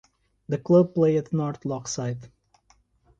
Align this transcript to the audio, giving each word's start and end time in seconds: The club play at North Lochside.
The 0.49 0.57
club 0.57 0.95
play 0.95 1.15
at 1.17 1.31
North 1.31 1.61
Lochside. 1.63 2.27